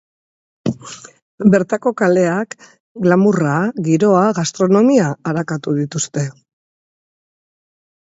Bertako 1.55 1.91
kaleak, 2.01 2.55
glamourra, 3.07 3.57
giroa, 3.89 4.23
gastronomia 4.39 5.11
arakatu 5.33 5.75
dituzte. 5.81 6.25